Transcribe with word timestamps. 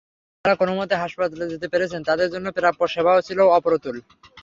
যাঁরা 0.45 0.59
কোনোমতো 0.61 0.95
হাসপাতালে 0.97 1.45
যেতে 1.53 1.67
পেরেছেন, 1.73 2.01
তাঁদের 2.03 2.31
জন্যও 2.33 2.55
প্রাপ্য 2.57 2.81
সেবাও 2.93 3.25
ছিল 3.27 3.39
অপ্রতুল। 3.57 3.95